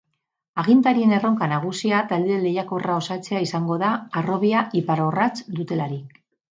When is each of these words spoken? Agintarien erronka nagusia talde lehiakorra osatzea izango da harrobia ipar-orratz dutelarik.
Agintarien 0.61 1.13
erronka 1.17 1.49
nagusia 1.51 1.99
talde 2.13 2.39
lehiakorra 2.47 2.97
osatzea 3.05 3.45
izango 3.49 3.81
da 3.87 3.95
harrobia 4.23 4.69
ipar-orratz 4.83 5.35
dutelarik. 5.63 6.23